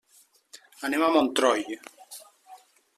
[0.89, 1.79] Anem a Montroi.